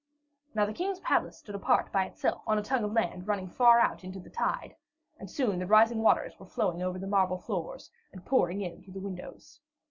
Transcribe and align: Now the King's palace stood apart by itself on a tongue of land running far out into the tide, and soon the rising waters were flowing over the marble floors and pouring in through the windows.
Now 0.55 0.65
the 0.65 0.73
King's 0.73 0.99
palace 0.99 1.37
stood 1.37 1.53
apart 1.53 1.91
by 1.91 2.05
itself 2.05 2.41
on 2.47 2.57
a 2.57 2.63
tongue 2.63 2.83
of 2.83 2.91
land 2.91 3.27
running 3.27 3.47
far 3.47 3.79
out 3.79 4.03
into 4.03 4.19
the 4.19 4.31
tide, 4.31 4.75
and 5.19 5.29
soon 5.29 5.59
the 5.59 5.67
rising 5.67 6.01
waters 6.01 6.39
were 6.39 6.47
flowing 6.47 6.81
over 6.81 6.97
the 6.97 7.05
marble 7.05 7.37
floors 7.37 7.91
and 8.11 8.25
pouring 8.25 8.61
in 8.61 8.81
through 8.81 8.93
the 8.93 8.99
windows. 8.99 9.59